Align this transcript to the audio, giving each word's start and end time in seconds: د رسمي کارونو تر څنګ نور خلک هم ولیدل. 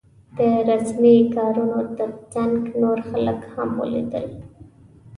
د 0.37 0.39
رسمي 0.79 1.15
کارونو 1.35 1.79
تر 1.97 2.09
څنګ 2.33 2.55
نور 2.81 2.97
خلک 3.09 3.39
هم 3.53 3.69
ولیدل. 3.81 4.27